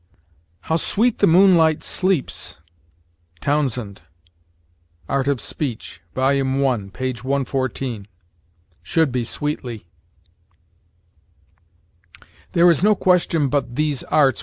"How 0.61 0.77
sweet 0.77 1.19
the 1.19 1.27
moonlight 1.27 1.83
sleeps!" 1.83 2.59
Townsend, 3.39 4.01
"Art 5.07 5.27
of 5.27 5.39
Speech," 5.39 6.01
vol. 6.15 6.23
i, 6.27 6.33
p. 6.33 6.41
114. 6.41 8.07
Should 8.81 9.11
be 9.11 9.23
sweetly. 9.23 9.85
"There 12.53 12.71
is 12.71 12.83
no 12.83 12.95
question 12.95 13.47
but 13.47 13.75
these 13.75 14.01
arts 14.05 14.39